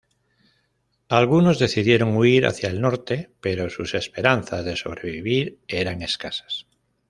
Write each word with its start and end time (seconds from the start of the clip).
Algunos 1.09 1.59
decidieron 1.59 2.17
huir 2.17 2.47
hacia 2.47 2.69
el 2.69 2.81
norte, 2.81 3.29
pero 3.39 3.69
sus 3.69 3.93
esperanzas 3.93 4.65
de 4.65 4.75
sobrevivir 4.75 5.59
eran 5.67 6.01
escasas. 6.01 6.65